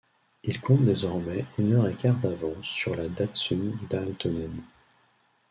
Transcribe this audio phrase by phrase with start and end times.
[0.41, 4.63] Il compte désormais une heure et quart d'avance sur la Datsun d'Aaltonen.